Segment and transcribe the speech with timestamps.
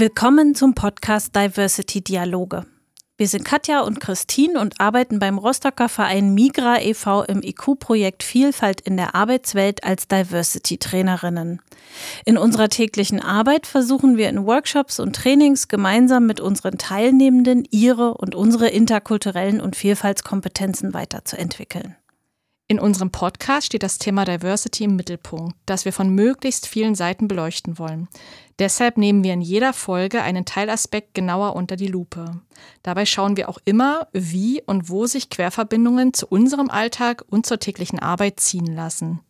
[0.00, 2.66] Willkommen zum Podcast Diversity Dialoge.
[3.16, 7.24] Wir sind Katja und Christine und arbeiten beim Rostocker Verein Migra e.V.
[7.24, 11.60] im IQ-Projekt Vielfalt in der Arbeitswelt als Diversity-Trainerinnen.
[12.24, 18.14] In unserer täglichen Arbeit versuchen wir in Workshops und Trainings gemeinsam mit unseren Teilnehmenden ihre
[18.14, 21.96] und unsere interkulturellen und Vielfaltskompetenzen weiterzuentwickeln.
[22.70, 27.26] In unserem Podcast steht das Thema Diversity im Mittelpunkt, das wir von möglichst vielen Seiten
[27.26, 28.08] beleuchten wollen.
[28.58, 32.42] Deshalb nehmen wir in jeder Folge einen Teilaspekt genauer unter die Lupe.
[32.82, 37.58] Dabei schauen wir auch immer, wie und wo sich Querverbindungen zu unserem Alltag und zur
[37.58, 39.20] täglichen Arbeit ziehen lassen.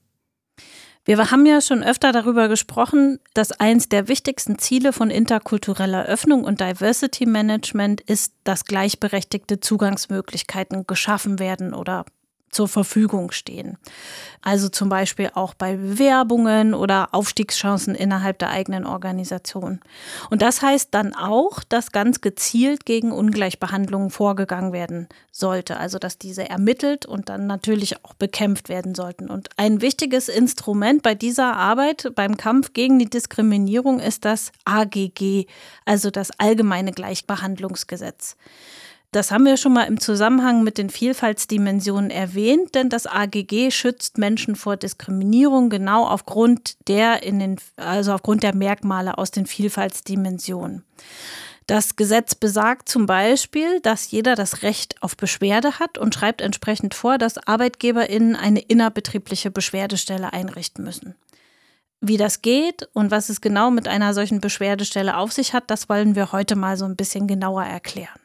[1.04, 6.42] Wir haben ja schon öfter darüber gesprochen, dass eins der wichtigsten Ziele von interkultureller Öffnung
[6.42, 12.04] und Diversity Management ist, dass gleichberechtigte Zugangsmöglichkeiten geschaffen werden oder
[12.50, 13.78] zur Verfügung stehen.
[14.42, 19.80] Also zum Beispiel auch bei Bewerbungen oder Aufstiegschancen innerhalb der eigenen Organisation.
[20.30, 25.78] Und das heißt dann auch, dass ganz gezielt gegen Ungleichbehandlungen vorgegangen werden sollte.
[25.78, 29.28] Also dass diese ermittelt und dann natürlich auch bekämpft werden sollten.
[29.28, 35.46] Und ein wichtiges Instrument bei dieser Arbeit, beim Kampf gegen die Diskriminierung, ist das AGG,
[35.84, 38.36] also das Allgemeine Gleichbehandlungsgesetz.
[39.10, 44.18] Das haben wir schon mal im Zusammenhang mit den Vielfaltsdimensionen erwähnt, denn das AGG schützt
[44.18, 50.84] Menschen vor Diskriminierung genau aufgrund der in den, also aufgrund der Merkmale aus den Vielfaltsdimensionen.
[51.66, 56.94] Das Gesetz besagt zum Beispiel, dass jeder das Recht auf Beschwerde hat und schreibt entsprechend
[56.94, 61.14] vor, dass ArbeitgeberInnen eine innerbetriebliche Beschwerdestelle einrichten müssen.
[62.00, 65.88] Wie das geht und was es genau mit einer solchen Beschwerdestelle auf sich hat, das
[65.88, 68.20] wollen wir heute mal so ein bisschen genauer erklären.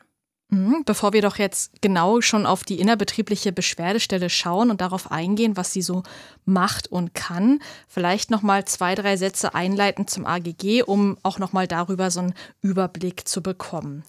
[0.53, 5.57] Mhm, bevor wir doch jetzt genau schon auf die innerbetriebliche Beschwerdestelle schauen und darauf eingehen,
[5.57, 6.03] was sie so
[6.45, 11.53] macht und kann, vielleicht noch mal zwei, drei Sätze einleiten zum AGG, um auch noch
[11.53, 14.03] mal darüber so einen Überblick zu bekommen.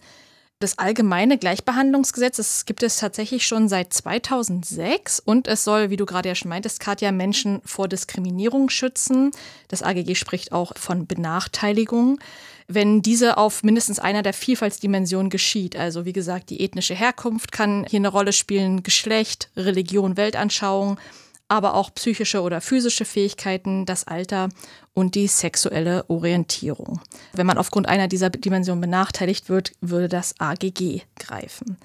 [0.59, 6.05] Das allgemeine Gleichbehandlungsgesetz, das gibt es tatsächlich schon seit 2006 und es soll, wie du
[6.05, 9.31] gerade ja schon meintest, Katja, Menschen vor Diskriminierung schützen.
[9.69, 12.19] Das AGG spricht auch von Benachteiligung
[12.67, 15.77] wenn diese auf mindestens einer der Vielfaltsdimensionen geschieht.
[15.77, 20.99] Also wie gesagt, die ethnische Herkunft kann hier eine Rolle spielen, Geschlecht, Religion, Weltanschauung,
[21.49, 24.49] aber auch psychische oder physische Fähigkeiten, das Alter
[24.95, 27.01] und die sexuelle Orientierung.
[27.33, 31.77] Wenn man aufgrund einer dieser Dimensionen benachteiligt wird, würde das AGG greifen.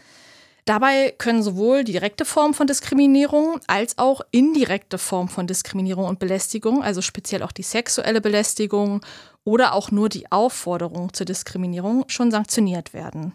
[0.70, 6.20] Dabei können sowohl die direkte Form von Diskriminierung als auch indirekte Form von Diskriminierung und
[6.20, 9.02] Belästigung, also speziell auch die sexuelle Belästigung
[9.44, 13.34] oder auch nur die Aufforderung zur Diskriminierung schon sanktioniert werden.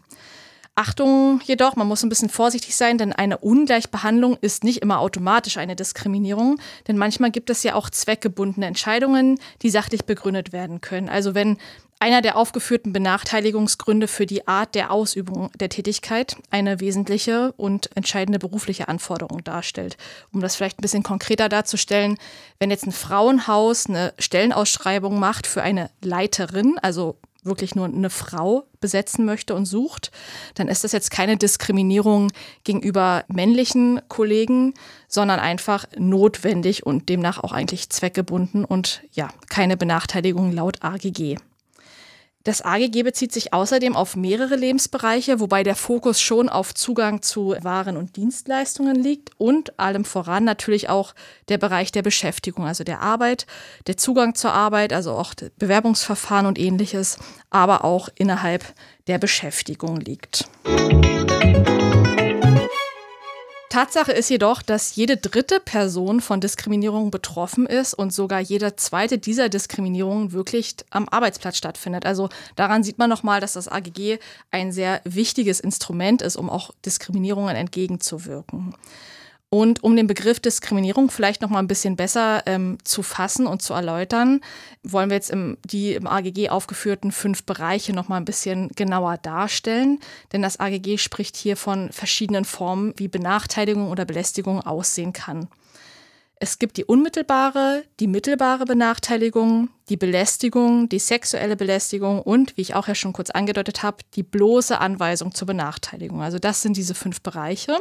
[0.76, 5.56] Achtung jedoch, man muss ein bisschen vorsichtig sein, denn eine Ungleichbehandlung ist nicht immer automatisch
[5.56, 11.08] eine Diskriminierung, denn manchmal gibt es ja auch zweckgebundene Entscheidungen, die sachlich begründet werden können.
[11.08, 11.58] Also wenn
[12.00, 18.38] einer der aufgeführten Benachteiligungsgründe für die Art der Ausübung der Tätigkeit eine wesentliche und entscheidende
[18.38, 19.96] berufliche Anforderung darstellt.
[20.32, 22.18] Um das vielleicht ein bisschen konkreter darzustellen,
[22.58, 28.64] wenn jetzt ein Frauenhaus eine Stellenausschreibung macht für eine Leiterin, also wirklich nur eine Frau
[28.80, 30.10] besetzen möchte und sucht,
[30.54, 32.32] dann ist das jetzt keine Diskriminierung
[32.64, 34.74] gegenüber männlichen Kollegen,
[35.08, 41.36] sondern einfach notwendig und demnach auch eigentlich zweckgebunden und ja, keine Benachteiligung laut AGG.
[42.44, 47.56] Das AGG bezieht sich außerdem auf mehrere Lebensbereiche, wobei der Fokus schon auf Zugang zu
[47.62, 51.14] Waren und Dienstleistungen liegt und allem voran natürlich auch
[51.48, 53.46] der Bereich der Beschäftigung, also der Arbeit,
[53.86, 57.16] der Zugang zur Arbeit, also auch Bewerbungsverfahren und ähnliches,
[57.48, 58.74] aber auch innerhalb
[59.06, 60.46] der Beschäftigung liegt.
[63.74, 69.18] Tatsache ist jedoch, dass jede dritte Person von Diskriminierung betroffen ist und sogar jede zweite
[69.18, 72.06] dieser Diskriminierungen wirklich am Arbeitsplatz stattfindet.
[72.06, 74.18] Also daran sieht man nochmal, dass das AGG
[74.52, 78.76] ein sehr wichtiges Instrument ist, um auch Diskriminierungen entgegenzuwirken.
[79.54, 83.62] Und um den Begriff Diskriminierung vielleicht noch mal ein bisschen besser ähm, zu fassen und
[83.62, 84.40] zu erläutern,
[84.82, 89.16] wollen wir jetzt im, die im AGG aufgeführten fünf Bereiche noch mal ein bisschen genauer
[89.18, 90.00] darstellen.
[90.32, 95.46] Denn das AGG spricht hier von verschiedenen Formen, wie Benachteiligung oder Belästigung aussehen kann.
[96.40, 102.74] Es gibt die unmittelbare, die mittelbare Benachteiligung, die Belästigung, die sexuelle Belästigung und, wie ich
[102.74, 106.22] auch ja schon kurz angedeutet habe, die bloße Anweisung zur Benachteiligung.
[106.22, 107.78] Also das sind diese fünf Bereiche.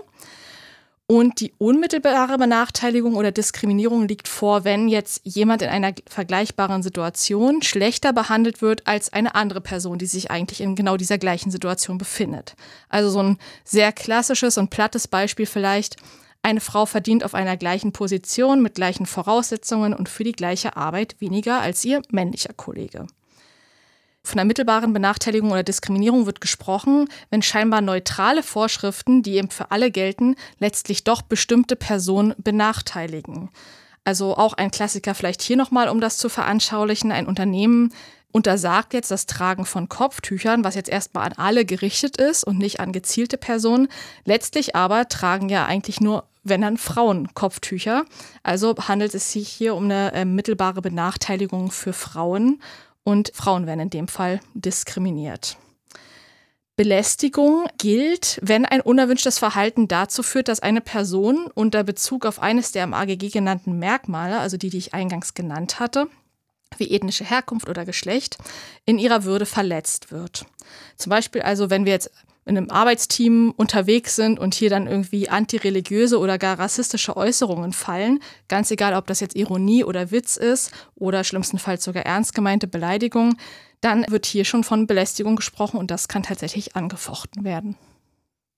[1.05, 7.61] Und die unmittelbare Benachteiligung oder Diskriminierung liegt vor, wenn jetzt jemand in einer vergleichbaren Situation
[7.61, 11.97] schlechter behandelt wird als eine andere Person, die sich eigentlich in genau dieser gleichen Situation
[11.97, 12.55] befindet.
[12.87, 15.97] Also so ein sehr klassisches und plattes Beispiel vielleicht.
[16.41, 21.15] Eine Frau verdient auf einer gleichen Position mit gleichen Voraussetzungen und für die gleiche Arbeit
[21.19, 23.07] weniger als ihr männlicher Kollege.
[24.25, 29.69] Von einer mittelbaren Benachteiligung oder Diskriminierung wird gesprochen, wenn scheinbar neutrale Vorschriften, die eben für
[29.71, 33.49] alle gelten, letztlich doch bestimmte Personen benachteiligen.
[34.05, 37.11] Also auch ein Klassiker vielleicht hier nochmal, um das zu veranschaulichen.
[37.11, 37.93] Ein Unternehmen
[38.31, 42.79] untersagt jetzt das Tragen von Kopftüchern, was jetzt erstmal an alle gerichtet ist und nicht
[42.79, 43.89] an gezielte Personen.
[44.23, 48.05] Letztlich aber tragen ja eigentlich nur, wenn dann Frauen Kopftücher.
[48.41, 52.61] Also handelt es sich hier um eine äh, mittelbare Benachteiligung für Frauen
[53.03, 55.57] und Frauen werden in dem Fall diskriminiert.
[56.75, 62.71] Belästigung gilt, wenn ein unerwünschtes Verhalten dazu führt, dass eine Person unter Bezug auf eines
[62.71, 66.07] der im AGG genannten Merkmale, also die, die ich eingangs genannt hatte,
[66.77, 68.37] wie ethnische Herkunft oder Geschlecht,
[68.85, 70.47] in ihrer Würde verletzt wird.
[70.97, 72.09] Zum Beispiel also, wenn wir jetzt
[72.45, 78.19] in einem Arbeitsteam unterwegs sind und hier dann irgendwie antireligiöse oder gar rassistische Äußerungen fallen,
[78.49, 83.37] ganz egal, ob das jetzt Ironie oder Witz ist oder schlimmstenfalls sogar ernst gemeinte Beleidigung,
[83.81, 87.75] dann wird hier schon von Belästigung gesprochen und das kann tatsächlich angefochten werden.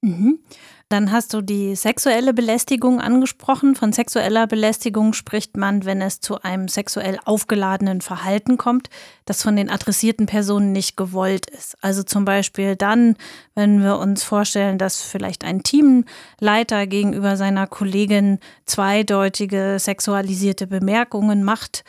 [0.06, 0.40] Mhm.
[0.88, 3.76] Dann hast du die sexuelle Belästigung angesprochen.
[3.76, 8.92] Von sexueller Belästigung spricht man, wenn es zu einem sexuell aufgeladenen Verhalten kommt,
[9.26, 11.76] das von den adressierten Personen nicht gewollt ist.
[11.82, 13.16] Also zum Beispiel dann,
[13.56, 18.38] wenn wir uns vorstellen, dass vielleicht ein Teamleiter gegenüber seiner Kollegin
[18.68, 21.84] zweideutige sexualisierte Bemerkungen macht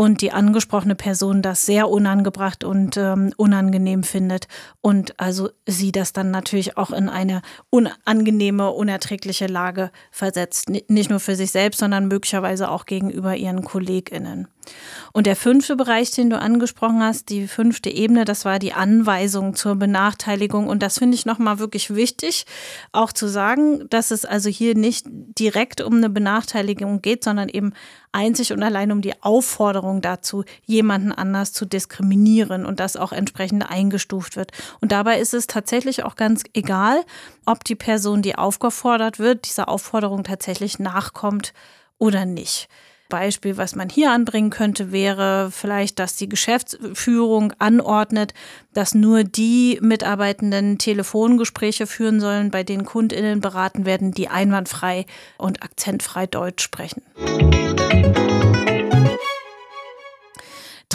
[0.00, 4.48] und die angesprochene Person das sehr unangebracht und ähm, unangenehm findet
[4.80, 10.70] und also sie das dann natürlich auch in eine unangenehme, unerträgliche Lage versetzt.
[10.70, 14.48] Nicht nur für sich selbst, sondern möglicherweise auch gegenüber ihren KollegInnen.
[15.12, 19.54] Und der fünfte Bereich, den du angesprochen hast, die fünfte Ebene, das war die Anweisung
[19.54, 20.68] zur Benachteiligung.
[20.68, 22.46] Und das finde ich nochmal wirklich wichtig,
[22.92, 27.72] auch zu sagen, dass es also hier nicht direkt um eine Benachteiligung geht, sondern eben
[28.12, 33.68] einzig und allein um die Aufforderung dazu, jemanden anders zu diskriminieren und das auch entsprechend
[33.68, 34.52] eingestuft wird.
[34.80, 37.04] Und dabei ist es tatsächlich auch ganz egal,
[37.46, 41.52] ob die Person, die aufgefordert wird, dieser Aufforderung tatsächlich nachkommt
[41.98, 42.68] oder nicht.
[43.10, 48.32] Beispiel, was man hier anbringen könnte, wäre vielleicht, dass die Geschäftsführung anordnet,
[48.72, 55.04] dass nur die Mitarbeitenden Telefongespräche führen sollen, bei denen Kundinnen beraten werden, die einwandfrei
[55.36, 57.02] und akzentfrei Deutsch sprechen.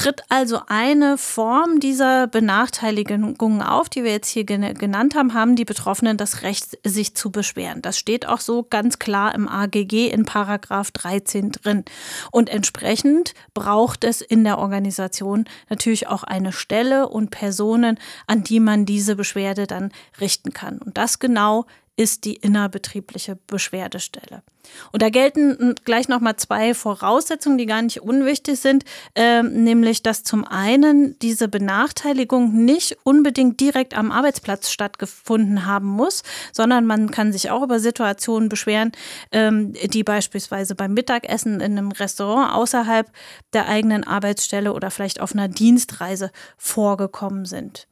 [0.06, 5.66] Tritt also eine Form dieser Benachteiligung auf, die wir jetzt hier genannt haben, haben die
[5.66, 7.81] Betroffenen das Recht, sich zu beschweren.
[7.81, 11.86] Das steht auch so ganz klar im AGG in Paragraph 13 drin.
[12.30, 17.98] Und entsprechend braucht es in der Organisation natürlich auch eine Stelle und Personen,
[18.28, 20.78] an die man diese Beschwerde dann richten kann.
[20.78, 21.66] Und das genau
[21.97, 24.44] ist die innerbetriebliche Beschwerdestelle.
[24.92, 28.83] Und da gelten gleich nochmal zwei Voraussetzungen, die gar nicht unwichtig sind,
[29.13, 36.24] äh, nämlich dass zum einen diese Benachteiligung nicht unbedingt direkt am Arbeitsplatz stattgefunden haben muss,
[36.51, 38.91] sondern man kann sich auch über Situationen beschweren,
[39.31, 43.09] ähm, die beispielsweise beim Mittagessen in einem Restaurant außerhalb
[43.53, 47.88] der eigenen Arbeitsstelle oder vielleicht auf einer Dienstreise vorgekommen sind.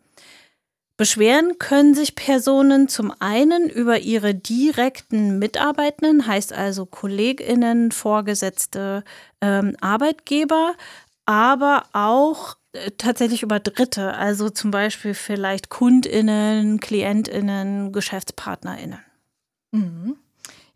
[1.04, 9.04] Beschweren können sich Personen zum einen über ihre direkten Mitarbeitenden, heißt also Kolleginnen, Vorgesetzte,
[9.42, 10.76] ähm, Arbeitgeber,
[11.26, 19.00] aber auch äh, tatsächlich über Dritte, also zum Beispiel vielleicht Kundinnen, Klientinnen, Geschäftspartnerinnen.
[19.72, 20.16] Mhm.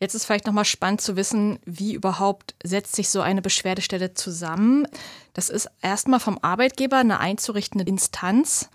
[0.02, 4.90] Jetzt ist vielleicht nochmal spannend zu wissen, wie überhaupt setzt sich so eine Beschwerdestelle zusammen.
[5.34, 8.70] Das ist erstmal vom Arbeitgeber eine einzurichtende Instanz.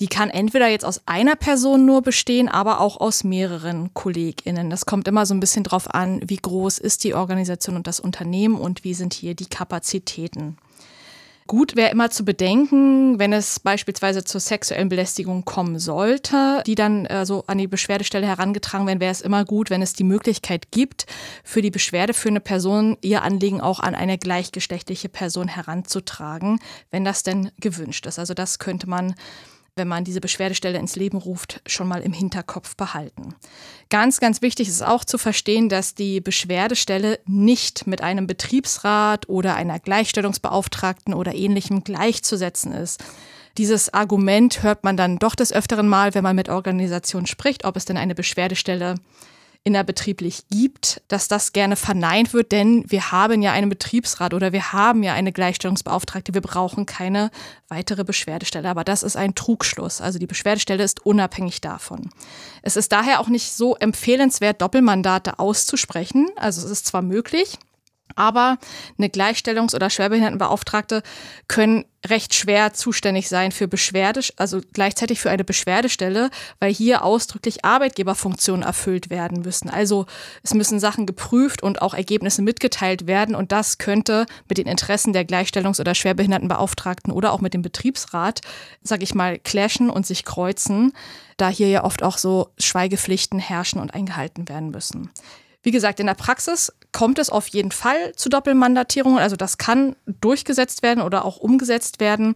[0.00, 4.70] Die kann entweder jetzt aus einer Person nur bestehen, aber auch aus mehreren KollegInnen.
[4.70, 8.00] Das kommt immer so ein bisschen drauf an, wie groß ist die Organisation und das
[8.00, 10.56] Unternehmen und wie sind hier die Kapazitäten.
[11.46, 17.06] Gut wäre immer zu bedenken, wenn es beispielsweise zur sexuellen Belästigung kommen sollte, die dann
[17.06, 20.70] äh, so an die Beschwerdestelle herangetragen werden, wäre es immer gut, wenn es die Möglichkeit
[20.70, 21.06] gibt,
[21.42, 26.60] für die beschwerdeführende Person ihr Anliegen auch an eine gleichgeschlechtliche Person heranzutragen,
[26.92, 28.20] wenn das denn gewünscht ist.
[28.20, 29.16] Also das könnte man
[29.76, 33.34] wenn man diese Beschwerdestelle ins Leben ruft, schon mal im Hinterkopf behalten.
[33.88, 39.54] Ganz, ganz wichtig ist auch zu verstehen, dass die Beschwerdestelle nicht mit einem Betriebsrat oder
[39.54, 43.02] einer Gleichstellungsbeauftragten oder ähnlichem gleichzusetzen ist.
[43.58, 47.76] Dieses Argument hört man dann doch des Öfteren mal, wenn man mit Organisationen spricht, ob
[47.76, 48.94] es denn eine Beschwerdestelle
[49.62, 54.72] innerbetrieblich gibt, dass das gerne verneint wird, denn wir haben ja einen Betriebsrat oder wir
[54.72, 57.30] haben ja eine Gleichstellungsbeauftragte, wir brauchen keine
[57.68, 58.68] weitere Beschwerdestelle.
[58.68, 60.00] Aber das ist ein Trugschluss.
[60.00, 62.10] Also die Beschwerdestelle ist unabhängig davon.
[62.62, 66.28] Es ist daher auch nicht so empfehlenswert, Doppelmandate auszusprechen.
[66.36, 67.58] Also es ist zwar möglich,
[68.16, 68.58] Aber
[68.98, 71.02] eine Gleichstellungs- oder Schwerbehindertenbeauftragte
[71.48, 77.64] können recht schwer zuständig sein für Beschwerde, also gleichzeitig für eine Beschwerdestelle, weil hier ausdrücklich
[77.64, 79.68] Arbeitgeberfunktionen erfüllt werden müssen.
[79.68, 80.06] Also
[80.42, 85.12] es müssen Sachen geprüft und auch Ergebnisse mitgeteilt werden und das könnte mit den Interessen
[85.12, 88.40] der Gleichstellungs- oder Schwerbehindertenbeauftragten oder auch mit dem Betriebsrat,
[88.82, 90.92] sag ich mal, clashen und sich kreuzen,
[91.36, 95.10] da hier ja oft auch so Schweigepflichten herrschen und eingehalten werden müssen.
[95.62, 99.18] Wie gesagt, in der Praxis kommt es auf jeden Fall zu Doppelmandatierungen.
[99.18, 102.34] Also das kann durchgesetzt werden oder auch umgesetzt werden.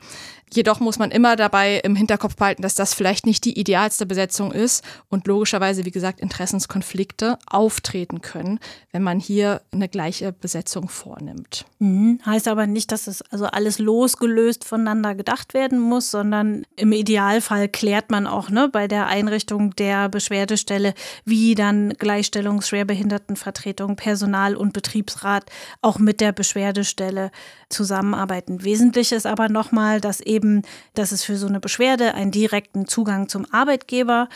[0.53, 4.53] Jedoch muss man immer dabei im Hinterkopf behalten, dass das vielleicht nicht die idealste Besetzung
[4.53, 8.61] ist und logischerweise, wie gesagt, Interessenskonflikte auftreten können,
[8.93, 11.65] wenn man hier eine gleiche Besetzung vornimmt.
[11.81, 12.21] Mhm.
[12.25, 17.69] Heißt aber nicht, dass es also alles losgelöst voneinander gedacht werden muss, sondern im Idealfall
[17.69, 22.69] klärt man auch ne, bei der Einrichtung der Beschwerdestelle, wie dann Gleichstellungs-,
[23.15, 25.45] Schwerbehindertenvertretung, Personal- und Betriebsrat
[25.83, 27.31] auch mit der Beschwerdestelle
[27.69, 28.65] zusammenarbeiten.
[28.65, 30.63] Wesentlich ist aber nochmal, dass eben,
[30.95, 34.29] dass es für so eine Beschwerde einen direkten Zugang zum Arbeitgeber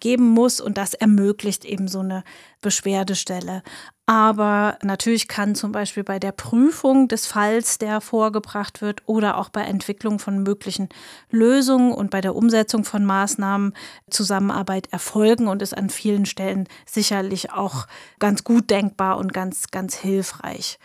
[0.00, 2.24] geben muss und das ermöglicht eben so eine
[2.62, 3.62] Beschwerdestelle.
[4.06, 9.48] Aber natürlich kann zum Beispiel bei der Prüfung des Falls, der vorgebracht wird, oder auch
[9.48, 10.88] bei Entwicklung von möglichen
[11.30, 13.74] Lösungen und bei der Umsetzung von Maßnahmen
[14.08, 17.86] Zusammenarbeit erfolgen und ist an vielen Stellen sicherlich auch
[18.20, 20.78] ganz gut denkbar und ganz, ganz hilfreich.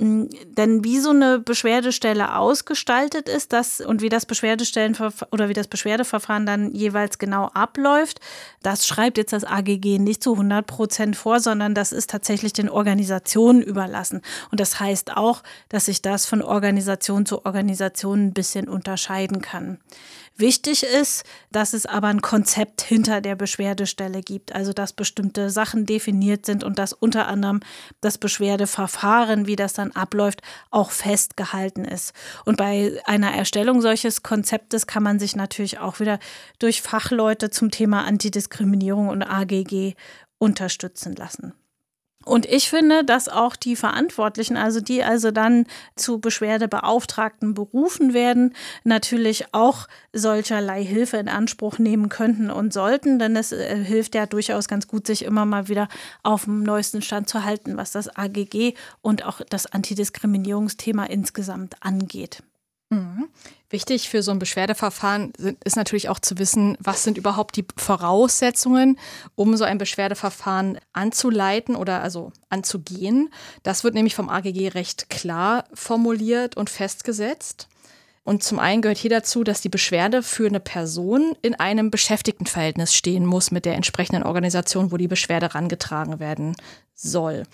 [0.00, 4.96] Denn wie so eine Beschwerdestelle ausgestaltet ist, das und wie das Beschwerdestellen
[5.32, 8.20] oder wie das Beschwerdeverfahren dann jeweils genau abläuft,
[8.62, 12.68] das schreibt jetzt das AGG nicht zu 100 Prozent vor, sondern das ist tatsächlich den
[12.68, 14.22] Organisationen überlassen.
[14.52, 19.78] Und das heißt auch, dass sich das von Organisation zu Organisation ein bisschen unterscheiden kann.
[20.40, 25.84] Wichtig ist, dass es aber ein Konzept hinter der Beschwerdestelle gibt, also dass bestimmte Sachen
[25.84, 27.58] definiert sind und dass unter anderem
[28.00, 32.12] das Beschwerdeverfahren, wie das dann abläuft, auch festgehalten ist.
[32.44, 36.20] Und bei einer Erstellung solches Konzeptes kann man sich natürlich auch wieder
[36.60, 39.94] durch Fachleute zum Thema Antidiskriminierung und AGG
[40.38, 41.52] unterstützen lassen.
[42.28, 45.64] Und ich finde, dass auch die Verantwortlichen, also die also dann
[45.96, 48.54] zu Beschwerdebeauftragten berufen werden,
[48.84, 54.26] natürlich auch solcherlei Hilfe in Anspruch nehmen könnten und sollten, denn es äh, hilft ja
[54.26, 55.88] durchaus ganz gut, sich immer mal wieder
[56.22, 62.42] auf dem neuesten Stand zu halten, was das AGG und auch das Antidiskriminierungsthema insgesamt angeht.
[62.90, 63.28] Mhm.
[63.70, 68.98] Wichtig für so ein Beschwerdeverfahren ist natürlich auch zu wissen, was sind überhaupt die Voraussetzungen,
[69.34, 73.30] um so ein Beschwerdeverfahren anzuleiten oder also anzugehen.
[73.62, 77.68] Das wird nämlich vom AGG recht klar formuliert und festgesetzt.
[78.24, 82.94] Und zum einen gehört hier dazu, dass die Beschwerde für eine Person in einem Beschäftigtenverhältnis
[82.94, 86.54] stehen muss mit der entsprechenden Organisation, wo die Beschwerde herangetragen werden
[86.94, 87.44] soll.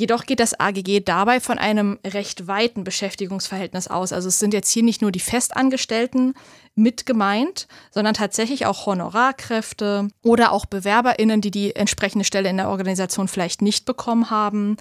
[0.00, 4.12] Jedoch geht das AGG dabei von einem recht weiten Beschäftigungsverhältnis aus.
[4.12, 6.34] Also es sind jetzt hier nicht nur die Festangestellten
[6.76, 12.68] mit gemeint, sondern tatsächlich auch Honorarkräfte oder auch Bewerberinnen, die die entsprechende Stelle in der
[12.68, 14.76] Organisation vielleicht nicht bekommen haben,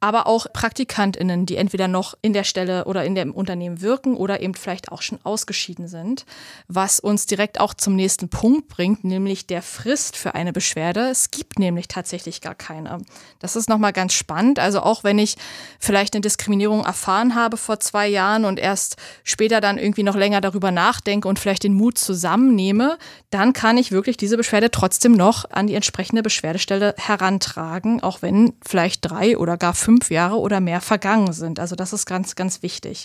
[0.00, 4.40] aber auch Praktikantinnen, die entweder noch in der Stelle oder in dem Unternehmen wirken oder
[4.40, 6.24] eben vielleicht auch schon ausgeschieden sind,
[6.66, 11.10] was uns direkt auch zum nächsten Punkt bringt, nämlich der Frist für eine Beschwerde.
[11.10, 12.98] Es gibt nämlich tatsächlich gar keine.
[13.38, 14.58] Das ist nochmal ganz spannend.
[14.62, 15.36] Also auch wenn ich
[15.78, 20.40] vielleicht eine Diskriminierung erfahren habe vor zwei Jahren und erst später dann irgendwie noch länger
[20.40, 22.98] darüber nachdenke und vielleicht den Mut zusammennehme,
[23.30, 28.54] dann kann ich wirklich diese Beschwerde trotzdem noch an die entsprechende Beschwerdestelle herantragen, auch wenn
[28.66, 31.60] vielleicht drei oder gar fünf Jahre oder mehr vergangen sind.
[31.60, 33.04] Also das ist ganz, ganz wichtig.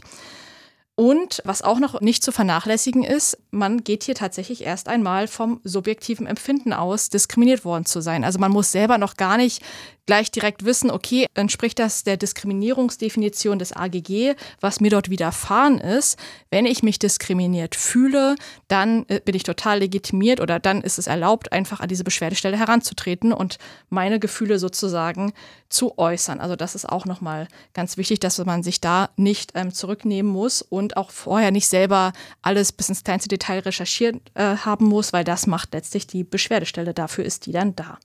[0.99, 5.61] Und was auch noch nicht zu vernachlässigen ist, man geht hier tatsächlich erst einmal vom
[5.63, 8.23] subjektiven Empfinden aus, diskriminiert worden zu sein.
[8.23, 9.61] Also man muss selber noch gar nicht
[10.07, 16.17] gleich direkt wissen, okay, entspricht das der Diskriminierungsdefinition des AGG, was mir dort widerfahren ist.
[16.49, 18.35] Wenn ich mich diskriminiert fühle,
[18.69, 22.57] dann äh, bin ich total legitimiert oder dann ist es erlaubt, einfach an diese Beschwerdestelle
[22.57, 23.57] heranzutreten und
[23.89, 25.33] meine Gefühle sozusagen
[25.69, 26.39] zu äußern.
[26.39, 30.61] Also das ist auch nochmal ganz wichtig, dass man sich da nicht ähm, zurücknehmen muss
[30.61, 35.25] und auch vorher nicht selber alles bis ins kleinste Detail recherchiert äh, haben muss, weil
[35.25, 36.93] das macht letztlich die Beschwerdestelle.
[36.93, 37.97] Dafür ist die dann da.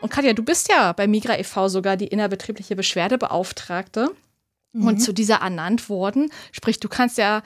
[0.00, 1.68] Und Katja, du bist ja bei Migra e.V.
[1.68, 4.10] sogar die innerbetriebliche Beschwerdebeauftragte
[4.72, 4.86] mhm.
[4.86, 6.30] und zu dieser ernannt worden.
[6.52, 7.42] Sprich, du kannst ja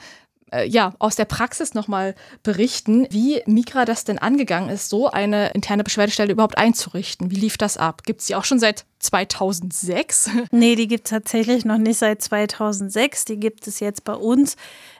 [0.51, 5.51] äh, ja, aus der Praxis nochmal berichten, wie Migra das denn angegangen ist, so eine
[5.51, 7.31] interne Beschwerdestelle überhaupt einzurichten.
[7.31, 8.03] Wie lief das ab?
[8.03, 10.29] Gibt es die auch schon seit 2006?
[10.51, 13.25] Nee, die gibt es tatsächlich noch nicht seit 2006.
[13.25, 14.55] Die gibt es jetzt bei uns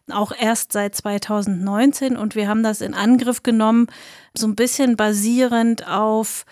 [0.10, 3.88] auch erst seit 2019 und wir haben das in Angriff genommen,
[4.34, 6.46] so ein bisschen basierend auf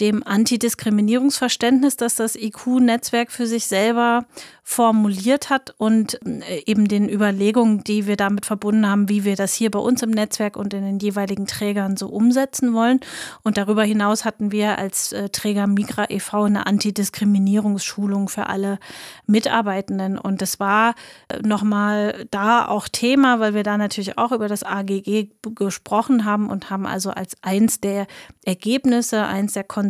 [0.00, 4.24] dem Antidiskriminierungsverständnis, das das IQ-Netzwerk für sich selber
[4.70, 9.52] formuliert hat und äh, eben den Überlegungen, die wir damit verbunden haben, wie wir das
[9.52, 13.00] hier bei uns im Netzwerk und in den jeweiligen Trägern so umsetzen wollen.
[13.42, 16.44] Und darüber hinaus hatten wir als äh, Träger Migra e.V.
[16.44, 18.78] eine Antidiskriminierungsschulung für alle
[19.26, 20.16] Mitarbeitenden.
[20.16, 20.94] Und es war
[21.28, 26.48] äh, nochmal da auch Thema, weil wir da natürlich auch über das AGG gesprochen haben
[26.48, 28.06] und haben also als eins der
[28.44, 29.89] Ergebnisse, eins der Konsequenzen,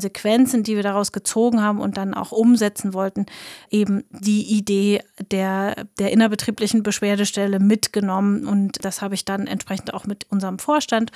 [0.63, 3.27] die wir daraus gezogen haben und dann auch umsetzen wollten,
[3.71, 8.47] eben die Idee der, der innerbetrieblichen Beschwerdestelle mitgenommen.
[8.47, 11.13] Und das habe ich dann entsprechend auch mit unserem Vorstand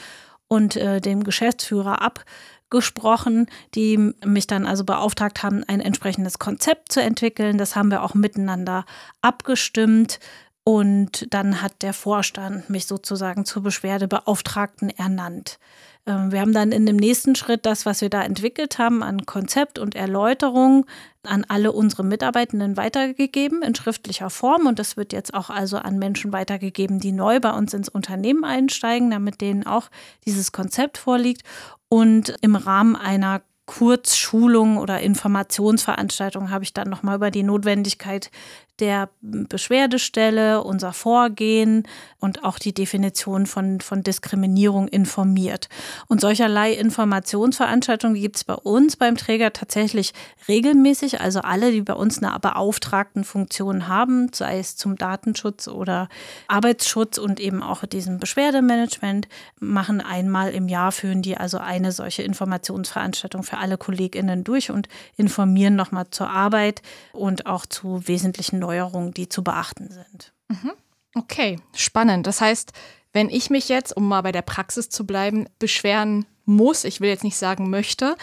[0.49, 7.01] und äh, dem Geschäftsführer abgesprochen, die mich dann also beauftragt haben, ein entsprechendes Konzept zu
[7.01, 7.59] entwickeln.
[7.59, 8.85] Das haben wir auch miteinander
[9.23, 10.21] abgestimmt.
[10.67, 15.59] Und dann hat der Vorstand mich sozusagen zur Beschwerdebeauftragten ernannt.
[16.07, 19.27] Ähm, wir haben dann in dem nächsten Schritt das, was wir da entwickelt haben, an
[19.27, 20.87] Konzept und Erläuterung
[21.23, 24.67] an alle unsere Mitarbeitenden weitergegeben in schriftlicher Form.
[24.67, 28.45] Und das wird jetzt auch also an Menschen weitergegeben, die neu bei uns ins Unternehmen
[28.45, 29.89] einsteigen, damit denen auch
[30.27, 31.43] dieses Konzept vorliegt.
[31.89, 38.31] Und im Rahmen einer Kurzschulung oder Informationsveranstaltung habe ich dann nochmal über die Notwendigkeit
[38.81, 41.87] der Beschwerdestelle, unser Vorgehen
[42.19, 45.69] und auch die Definition von, von Diskriminierung informiert.
[46.09, 50.13] Und solcherlei Informationsveranstaltungen gibt es bei uns beim Träger tatsächlich
[50.49, 51.21] regelmäßig.
[51.21, 56.09] Also alle, die bei uns eine Beauftragtenfunktion haben, sei es zum Datenschutz oder
[56.49, 59.29] Arbeitsschutz und eben auch diesem Beschwerdemanagement,
[59.61, 64.89] machen einmal im Jahr, führen die also eine solche Informationsveranstaltung für alle KollegInnen durch und
[65.17, 70.33] informieren nochmal zur Arbeit und auch zu wesentlichen Neuerungen, die zu beachten sind.
[70.49, 70.73] Mhm.
[71.15, 72.27] Okay, spannend.
[72.27, 72.73] Das heißt,
[73.13, 77.09] wenn ich mich jetzt, um mal bei der Praxis zu bleiben, beschweren muss, ich will
[77.09, 78.17] jetzt nicht sagen möchte,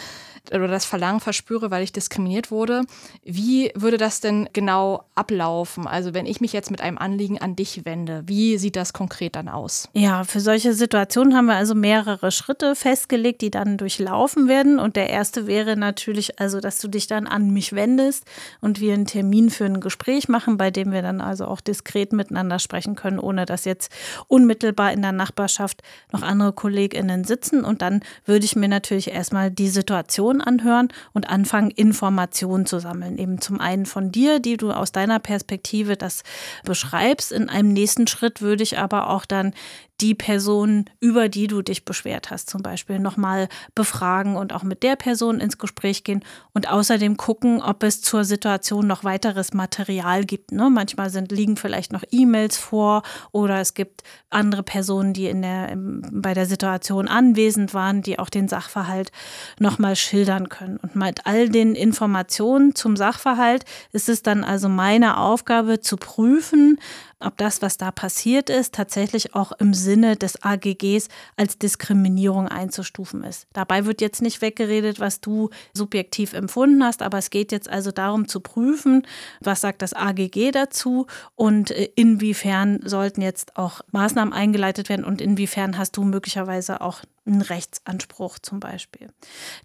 [0.50, 2.82] oder das Verlangen verspüre, weil ich diskriminiert wurde.
[3.24, 5.86] Wie würde das denn genau ablaufen?
[5.86, 9.36] Also wenn ich mich jetzt mit einem Anliegen an dich wende, wie sieht das konkret
[9.36, 9.88] dann aus?
[9.92, 14.78] Ja, für solche Situationen haben wir also mehrere Schritte festgelegt, die dann durchlaufen werden.
[14.78, 18.24] Und der erste wäre natürlich also, dass du dich dann an mich wendest
[18.60, 22.12] und wir einen Termin für ein Gespräch machen, bei dem wir dann also auch diskret
[22.12, 23.92] miteinander sprechen können, ohne dass jetzt
[24.26, 27.64] unmittelbar in der Nachbarschaft noch andere KollegInnen sitzen.
[27.64, 32.78] Und dann würde ich mir natürlich erstmal die Situation Informationen anhören und anfangen, Informationen zu
[32.78, 33.18] sammeln.
[33.18, 36.22] Eben zum einen von dir, die du aus deiner Perspektive das
[36.64, 37.32] beschreibst.
[37.32, 39.52] In einem nächsten Schritt würde ich aber auch dann
[40.02, 44.82] die Person, über die du dich beschwert hast, zum Beispiel nochmal befragen und auch mit
[44.82, 50.24] der Person ins Gespräch gehen und außerdem gucken, ob es zur Situation noch weiteres Material
[50.24, 50.50] gibt.
[50.50, 50.70] Ne?
[50.70, 55.74] Manchmal sind, liegen vielleicht noch E-Mails vor oder es gibt andere Personen, die in der,
[55.76, 59.12] bei der Situation anwesend waren, die auch den Sachverhalt
[59.60, 60.78] nochmal schildern können.
[60.78, 66.80] Und mit all den Informationen zum Sachverhalt ist es dann also meine Aufgabe zu prüfen,
[67.22, 73.24] ob das, was da passiert ist, tatsächlich auch im Sinne des AGGs als Diskriminierung einzustufen
[73.24, 73.46] ist.
[73.52, 77.90] Dabei wird jetzt nicht weggeredet, was du subjektiv empfunden hast, aber es geht jetzt also
[77.90, 79.06] darum zu prüfen,
[79.40, 85.20] was sagt das AGG dazu und äh, inwiefern sollten jetzt auch Maßnahmen eingeleitet werden und
[85.20, 89.08] inwiefern hast du möglicherweise auch einen Rechtsanspruch zum Beispiel.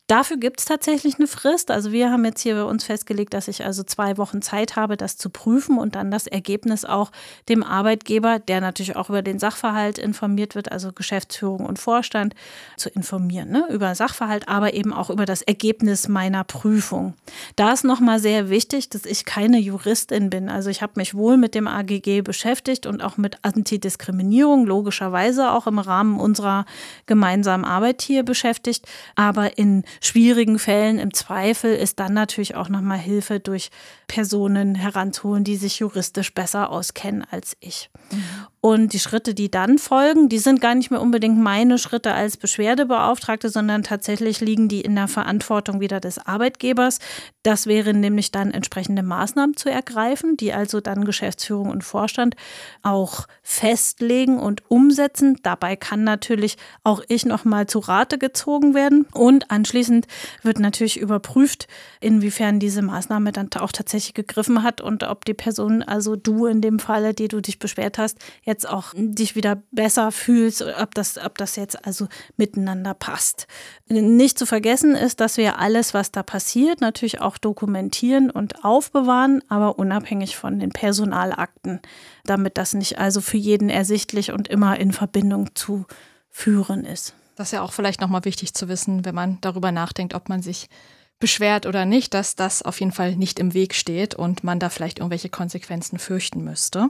[0.06, 1.72] Dafür gibt es tatsächlich eine Frist.
[1.72, 4.96] Also wir haben jetzt hier bei uns festgelegt, dass ich also zwei Wochen Zeit habe,
[4.96, 7.12] das zu prüfen und dann das Ergebnis auch
[7.50, 12.36] dem Arbeitgeber, der natürlich auch über den Sachverhalt informiert wird, also Geschäftsführung und Vorstand,
[12.78, 13.66] zu informieren ne?
[13.72, 17.16] über Sachverhalt, aber eben auch über das Ergebnis meiner Prüfung.
[17.56, 20.50] Da ist nochmal sehr wichtig, dass ich keine Juristin bin.
[20.50, 25.66] Also ich habe mich wohl mit dem AGG beschäftigt und auch mit Antidiskriminierung, logischerweise auch
[25.66, 26.66] im Rahmen unserer
[27.08, 28.86] gemeinsamen gemeinsamen Arbeit hier beschäftigt.
[29.16, 33.70] Aber in schwierigen Fällen im Zweifel ist dann natürlich auch nochmal Hilfe durch
[34.08, 37.90] Personen heranzuholen, die sich juristisch besser auskennen als ich.
[38.12, 38.24] Mhm.
[38.68, 42.36] Und die Schritte, die dann folgen, die sind gar nicht mehr unbedingt meine Schritte als
[42.36, 47.00] Beschwerdebeauftragte, sondern tatsächlich liegen die in der Verantwortung wieder des Arbeitgebers.
[47.44, 52.36] Das wären nämlich dann entsprechende Maßnahmen zu ergreifen, die also dann Geschäftsführung und Vorstand
[52.84, 55.38] auch festlegen und umsetzen.
[55.44, 59.06] Dabei kann natürlich auch ich nochmal zu Rate gezogen werden.
[59.14, 60.08] Und anschließend
[60.44, 61.70] wird natürlich überprüft,
[62.00, 66.62] inwiefern diese Maßnahme dann auch tatsächlich gegriffen hat und ob die Person, also du in
[66.62, 71.18] dem Falle, die du dich beschwert hast, jetzt auch dich wieder besser fühlst, ob das,
[71.18, 73.48] ob das jetzt also miteinander passt.
[73.88, 79.42] Nicht zu vergessen ist, dass wir alles, was da passiert, natürlich auch dokumentieren und aufbewahren,
[79.50, 81.80] aber unabhängig von den Personalakten,
[82.26, 85.86] damit das nicht also für jeden ersichtlich und immer in Verbindung zu
[86.30, 87.16] führen ist.
[87.36, 90.42] Das ist ja auch vielleicht nochmal wichtig zu wissen, wenn man darüber nachdenkt, ob man
[90.42, 90.70] sich
[91.20, 94.70] beschwert oder nicht, dass das auf jeden Fall nicht im Weg steht und man da
[94.70, 96.90] vielleicht irgendwelche Konsequenzen fürchten müsste.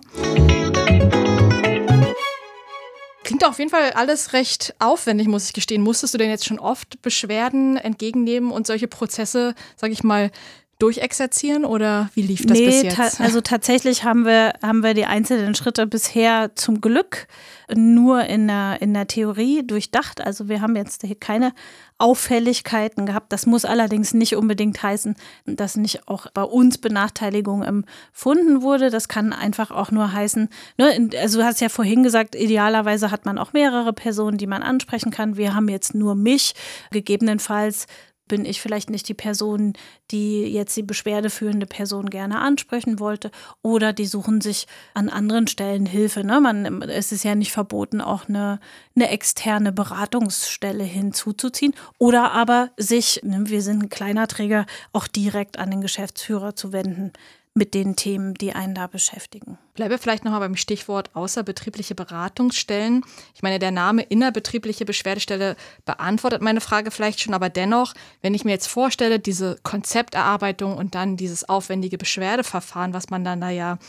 [3.24, 5.82] Klingt auf jeden Fall alles recht aufwendig, muss ich gestehen.
[5.82, 10.32] Musstest du denn jetzt schon oft Beschwerden entgegennehmen und solche Prozesse, sage ich mal,
[10.80, 12.96] durchexerzieren oder wie lief das nee, bis jetzt?
[12.96, 17.28] Ta also tatsächlich haben wir, haben wir die einzelnen Schritte bisher zum Glück
[17.76, 20.22] nur in der, in der Theorie durchdacht.
[20.22, 21.54] Also wir haben jetzt keine
[21.98, 23.34] Auffälligkeiten gehabt.
[23.34, 28.90] Das muss allerdings nicht unbedingt heißen, dass nicht auch bei uns Benachteiligung empfunden wurde.
[28.90, 33.26] Das kann einfach auch nur heißen, ne, also du hast ja vorhin gesagt, idealerweise hat
[33.26, 35.38] man auch mehrere Personen, die man ansprechen kann.
[35.38, 36.54] Wir haben jetzt nur mich.
[36.92, 37.88] Gegebenenfalls
[38.28, 39.74] bin ich vielleicht nicht die Person,
[40.12, 43.32] die jetzt die beschwerdeführende Person gerne ansprechen wollte.
[43.62, 46.24] Oder die suchen sich an anderen Stellen Hilfe.
[46.24, 46.40] Ne?
[46.42, 48.60] Man, es ist ja nicht verboten, auch eine,
[48.96, 51.74] eine externe Beratungsstelle hinzuzuziehen.
[51.98, 56.74] Oder aber sich, ne, wir sind ein kleiner Träger, auch direkt an den Geschäftsführer zu
[56.74, 57.14] wenden
[57.58, 59.58] mit den Themen, die einen da beschäftigen.
[59.74, 63.04] Bleibe vielleicht nochmal beim Stichwort außerbetriebliche Beratungsstellen.
[63.34, 68.46] Ich meine, der Name innerbetriebliche Beschwerdestelle beantwortet meine Frage vielleicht schon, aber dennoch, wenn ich
[68.46, 73.80] mir jetzt vorstelle, diese Konzepterarbeitung und dann dieses aufwendige Beschwerdeverfahren, was man dann da ja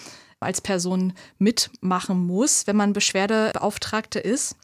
[0.40, 4.56] als Person mitmachen muss, wenn man Beschwerdebeauftragte ist,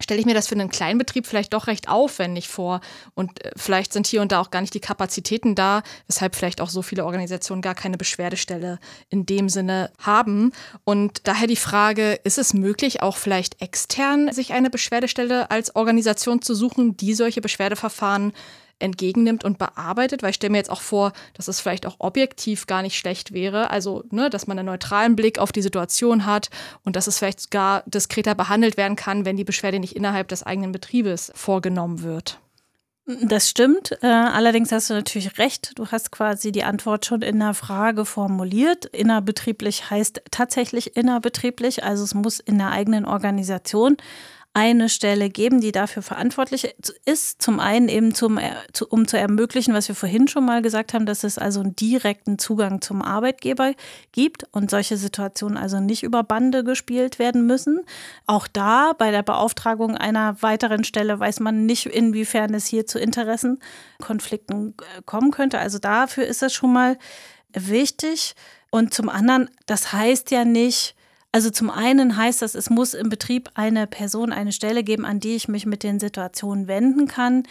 [0.00, 2.80] stelle ich mir das für einen Kleinbetrieb vielleicht doch recht aufwendig vor.
[3.14, 6.60] Und äh, vielleicht sind hier und da auch gar nicht die Kapazitäten da, weshalb vielleicht
[6.60, 8.78] auch so viele Organisationen gar keine Beschwerdestelle
[9.08, 10.52] in dem Sinne haben.
[10.84, 16.42] Und daher die Frage, ist es möglich, auch vielleicht extern sich eine Beschwerdestelle als Organisation
[16.42, 18.32] zu suchen, die solche Beschwerdeverfahren
[18.78, 22.66] entgegennimmt und bearbeitet, weil ich stelle mir jetzt auch vor, dass es vielleicht auch objektiv
[22.66, 26.50] gar nicht schlecht wäre, also ne, dass man einen neutralen Blick auf die Situation hat
[26.84, 30.42] und dass es vielleicht sogar diskreter behandelt werden kann, wenn die Beschwerde nicht innerhalb des
[30.42, 32.38] eigenen Betriebes vorgenommen wird.
[33.06, 33.96] Das stimmt.
[34.02, 35.78] Äh, allerdings hast du natürlich recht.
[35.78, 38.84] Du hast quasi die Antwort schon in der Frage formuliert.
[38.86, 43.96] Innerbetrieblich heißt tatsächlich innerbetrieblich, also es muss in der eigenen Organisation
[44.56, 47.42] eine Stelle geben, die dafür verantwortlich ist.
[47.42, 48.52] Zum einen eben zum, äh,
[48.88, 52.38] um zu ermöglichen, was wir vorhin schon mal gesagt haben, dass es also einen direkten
[52.38, 53.74] Zugang zum Arbeitgeber
[54.12, 57.82] gibt und solche Situationen also nicht über Bande gespielt werden müssen.
[58.26, 62.98] Auch da bei der Beauftragung einer weiteren Stelle weiß man nicht, inwiefern es hier zu
[62.98, 65.58] Interessenkonflikten äh, kommen könnte.
[65.58, 66.96] Also dafür ist es schon mal
[67.52, 68.34] wichtig.
[68.70, 70.95] Und zum anderen, das heißt ja nicht,
[71.36, 75.20] also zum einen heißt das, es muss im Betrieb eine Person, eine Stelle geben, an
[75.20, 77.42] die ich mich mit den Situationen wenden kann.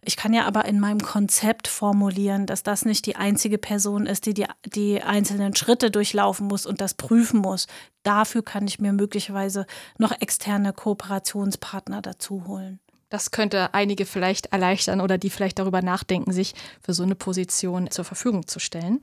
[0.00, 4.26] Ich kann ja aber in meinem Konzept formulieren, dass das nicht die einzige Person ist,
[4.26, 7.66] die, die die einzelnen Schritte durchlaufen muss und das prüfen muss.
[8.04, 9.66] Dafür kann ich mir möglicherweise
[9.98, 12.78] noch externe Kooperationspartner dazu holen.
[13.08, 17.90] Das könnte einige vielleicht erleichtern oder die vielleicht darüber nachdenken, sich für so eine Position
[17.90, 19.00] zur Verfügung zu stellen.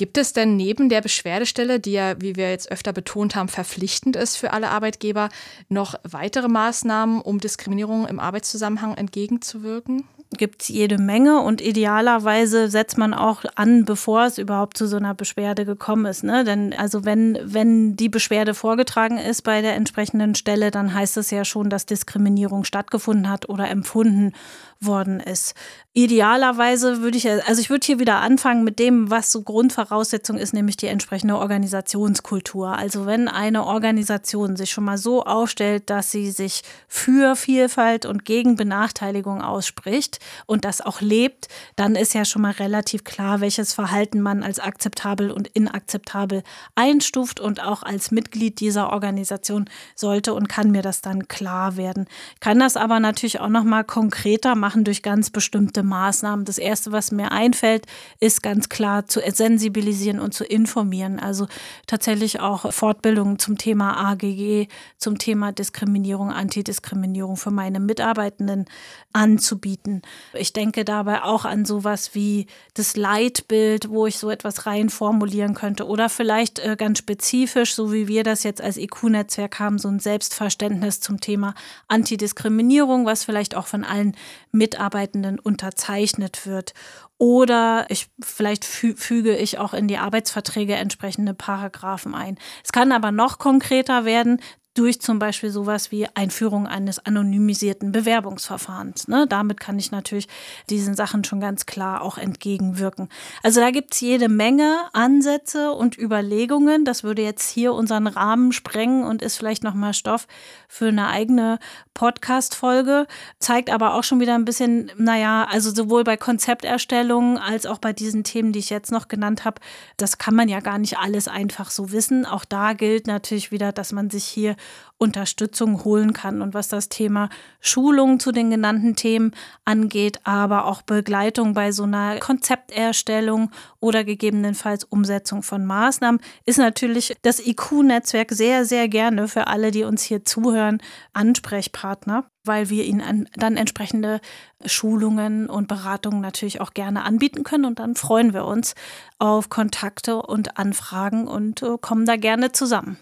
[0.00, 4.16] Gibt es denn neben der Beschwerdestelle, die ja, wie wir jetzt öfter betont haben, verpflichtend
[4.16, 5.28] ist für alle Arbeitgeber,
[5.68, 10.04] noch weitere Maßnahmen, um Diskriminierung im Arbeitszusammenhang entgegenzuwirken?
[10.36, 14.96] gibt es jede Menge und idealerweise setzt man auch an, bevor es überhaupt zu so
[14.96, 16.22] einer Beschwerde gekommen ist.
[16.22, 16.44] Ne?
[16.44, 21.30] Denn also wenn, wenn die Beschwerde vorgetragen ist bei der entsprechenden Stelle, dann heißt es
[21.30, 24.32] ja schon, dass Diskriminierung stattgefunden hat oder empfunden
[24.80, 25.54] worden ist.
[25.92, 30.54] Idealerweise würde ich, also ich würde hier wieder anfangen mit dem, was so Grundvoraussetzung ist,
[30.54, 32.78] nämlich die entsprechende Organisationskultur.
[32.78, 38.24] Also wenn eine Organisation sich schon mal so aufstellt, dass sie sich für Vielfalt und
[38.24, 43.74] gegen Benachteiligung ausspricht und das auch lebt, dann ist ja schon mal relativ klar, welches
[43.74, 46.42] Verhalten man als akzeptabel und inakzeptabel
[46.76, 52.06] einstuft und auch als Mitglied dieser Organisation sollte und kann mir das dann klar werden.
[52.38, 56.44] Kann das aber natürlich auch noch mal konkreter machen machen durch ganz bestimmte Maßnahmen.
[56.44, 57.86] Das Erste, was mir einfällt,
[58.20, 61.18] ist ganz klar zu sensibilisieren und zu informieren.
[61.18, 61.48] Also
[61.88, 68.66] tatsächlich auch Fortbildungen zum Thema AGG, zum Thema Diskriminierung, Antidiskriminierung für meine Mitarbeitenden
[69.12, 70.02] anzubieten.
[70.34, 75.54] Ich denke dabei auch an sowas wie das Leitbild, wo ich so etwas rein formulieren
[75.54, 79.88] könnte oder vielleicht äh, ganz spezifisch, so wie wir das jetzt als IQ-Netzwerk haben, so
[79.88, 81.56] ein Selbstverständnis zum Thema
[81.88, 84.14] Antidiskriminierung, was vielleicht auch von allen
[84.60, 86.74] Mitarbeitenden unterzeichnet wird.
[87.16, 92.38] Oder ich, vielleicht füge ich auch in die Arbeitsverträge entsprechende Paragraphen ein.
[92.62, 94.40] Es kann aber noch konkreter werden.
[94.74, 99.08] Durch zum Beispiel sowas wie Einführung eines anonymisierten Bewerbungsverfahrens.
[99.08, 99.26] Ne?
[99.28, 100.28] Damit kann ich natürlich
[100.68, 103.08] diesen Sachen schon ganz klar auch entgegenwirken.
[103.42, 106.84] Also da gibt es jede Menge Ansätze und Überlegungen.
[106.84, 110.28] Das würde jetzt hier unseren Rahmen sprengen und ist vielleicht nochmal Stoff
[110.68, 111.58] für eine eigene
[111.94, 113.08] Podcast-Folge.
[113.40, 117.92] Zeigt aber auch schon wieder ein bisschen, naja, also sowohl bei Konzepterstellung als auch bei
[117.92, 119.60] diesen Themen, die ich jetzt noch genannt habe,
[119.96, 122.24] das kann man ja gar nicht alles einfach so wissen.
[122.24, 124.54] Auch da gilt natürlich wieder, dass man sich hier
[124.98, 126.42] Unterstützung holen kann.
[126.42, 127.30] Und was das Thema
[127.60, 129.32] Schulung zu den genannten Themen
[129.64, 137.16] angeht, aber auch Begleitung bei so einer Konzepterstellung oder gegebenenfalls Umsetzung von Maßnahmen, ist natürlich
[137.22, 143.28] das IQ-Netzwerk sehr, sehr gerne für alle, die uns hier zuhören, Ansprechpartner weil wir ihnen
[143.36, 144.20] dann entsprechende
[144.64, 147.66] Schulungen und Beratungen natürlich auch gerne anbieten können.
[147.66, 148.74] Und dann freuen wir uns
[149.18, 152.96] auf Kontakte und Anfragen und äh, kommen da gerne zusammen.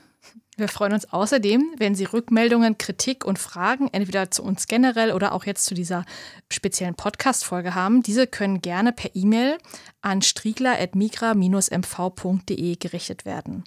[0.58, 5.32] Wir freuen uns außerdem, wenn Sie Rückmeldungen, Kritik und Fragen entweder zu uns generell oder
[5.32, 6.04] auch jetzt zu dieser
[6.50, 8.02] speziellen Podcast-Folge haben.
[8.02, 9.58] Diese können gerne per E-Mail
[10.00, 13.62] an striegler.migra-mv.de gerichtet werden.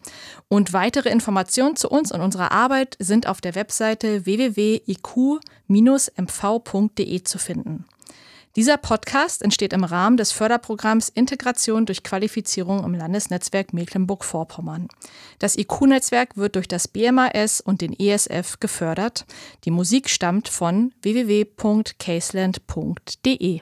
[0.49, 4.83] Und weitere Informationen zu uns und unserer Arbeit sind auf der Webseite www.iq-mv.de
[7.23, 7.85] zu finden.
[8.55, 14.89] Dieser Podcast entsteht im Rahmen des Förderprogramms Integration durch Qualifizierung im Landesnetzwerk Mecklenburg-Vorpommern.
[15.39, 19.25] Das IQ-Netzwerk wird durch das BMAS und den ESF gefördert.
[19.63, 23.61] Die Musik stammt von www.caseland.de.